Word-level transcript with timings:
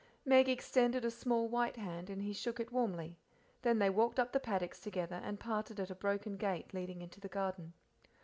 Meg 0.25 0.49
extended 0.49 1.05
a 1.05 1.11
small 1.11 1.47
white 1.47 1.75
hand, 1.75 2.09
and 2.09 2.23
he 2.23 2.33
shook 2.33 2.59
it 2.59 2.71
warmly. 2.71 3.19
Then 3.61 3.77
they 3.77 3.91
walked 3.91 4.19
up 4.19 4.31
the 4.31 4.39
paddocks 4.39 4.79
together, 4.79 5.21
and 5.23 5.39
parted 5.39 5.79
at 5.79 5.91
a 5.91 5.93
broken 5.93 6.37
gate 6.37 6.73
leading 6.73 7.03
into 7.03 7.19
the 7.19 7.29
garden. 7.29 7.73